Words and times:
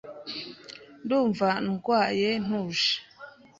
Ndumva 1.03 1.47
ndwaye 1.65 2.29
ntuje. 2.45 2.91